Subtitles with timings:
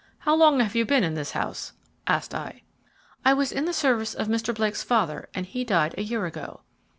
[0.21, 1.73] "How long have you been in this house?"
[2.07, 2.63] asked I.
[3.23, 4.51] "I was in the service of Mr.
[4.51, 6.61] Blake's father and he died a year ago."